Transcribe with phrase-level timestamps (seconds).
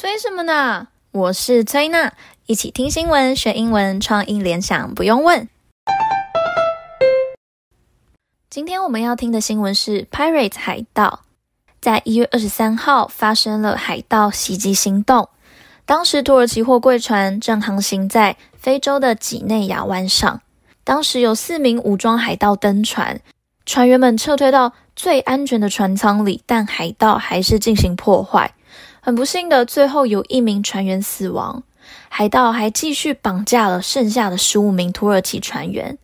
[0.00, 0.86] 催什么呢？
[1.10, 2.12] 我是崔娜，
[2.46, 5.48] 一起听新闻学英文，创意联想不用问。
[8.48, 11.22] 今天我们要听的新闻是：pirate 海盗，
[11.80, 15.30] 在一月二十三号发生了海盗袭击行动。
[15.84, 20.40] 当时土耳其货柜船正航行在非洲的几内亚湾上，
[20.84, 23.20] 当时有四名武装海盗登船，
[23.66, 28.54] 船员们撤退到最安全的船舱里，但海盗还是进行破坏。
[29.08, 31.62] 很不幸的，最后有一名船员死亡。
[32.10, 35.96] 海盗还继续绑架了剩下的十五名土耳其船员。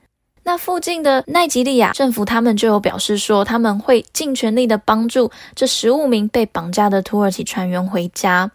[0.45, 8.51] 那附近的奈及利亚政府，他们就有表示说，他们会尽全力的帮助这十五名被绑架的土耳其船员回家。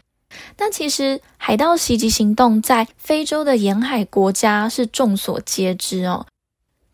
[0.56, 6.26] 但其实，海盗袭击行动在非洲的沿海国家是众所皆知哦。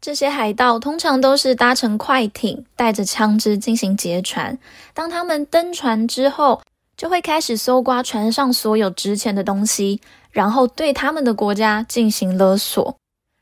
[0.01, 4.59] 这些海盗通常都是搭乘快艇，带着枪支进行劫船。
[4.93, 6.61] 当他们登船之后，
[6.97, 9.99] 就会开始搜刮船上所有值钱的东西，
[10.31, 12.97] 然后对他们的国家进行勒索。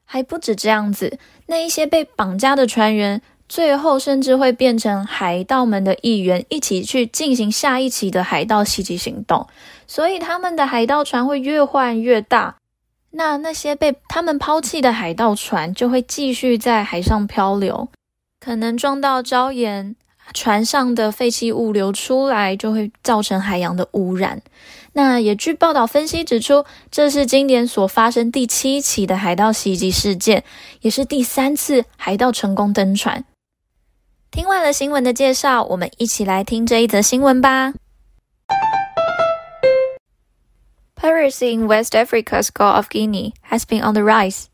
[0.06, 9.48] 还不止这样子，那一些被绑架的船员，最后甚至会变成海盗们的一员，一起去进行下一期的海盗袭击行动。
[9.88, 12.58] 所以他们的海盗船会越换越大。
[13.12, 17.90] 那那些被他们抛弃的海盗船，就会继续在海上漂流，
[18.40, 19.96] 可能撞到礁岩。
[20.34, 24.42] 船上的废弃物流出来，就会造成海洋的污染。
[24.94, 30.44] 那也据报道分析指出，这是今年所发生第七起的海盗袭击事件，
[30.82, 33.26] 也是第三次海盗成功登船。
[34.32, 37.74] 听完了新闻的介绍，我们一起来听这一则新闻吧。
[40.96, 44.46] Piracy in West Africa's Gulf of Guinea has been on the rise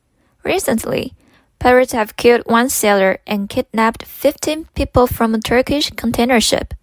[0.44, 1.12] recently.
[1.60, 6.74] Pirates have killed one sailor and kidnapped 15 people from a Turkish container ship.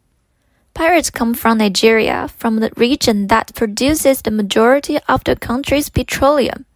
[0.74, 6.66] Pirates come from Nigeria, from the region that produces the majority of the country's petroleum.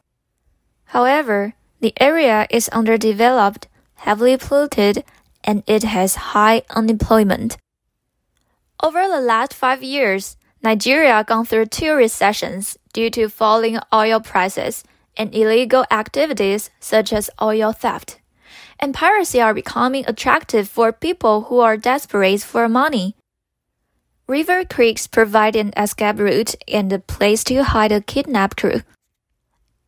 [0.87, 5.05] However, the area is underdeveloped, heavily polluted,
[5.45, 7.59] and it has high unemployment.
[8.83, 14.85] Over the last five years, Nigeria gone through two recessions due to falling oil prices
[15.18, 18.20] and illegal activities such as oil theft.
[18.80, 23.16] And piracy are becoming attractive for people who are desperate for money.
[24.28, 28.82] River creeks provide an escape route and a place to hide a kidnapped crew.